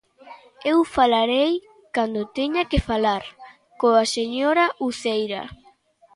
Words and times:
Eu 0.71 0.77
falarei, 0.95 1.51
cando 1.95 2.31
teña 2.37 2.63
que 2.71 2.79
falar, 2.89 3.23
coa 3.79 4.03
señora 4.15 4.65
Uceira. 4.87 5.43